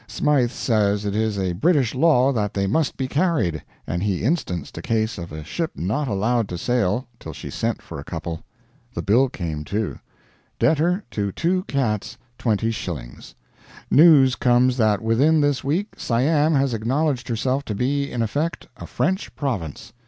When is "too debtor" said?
9.63-11.03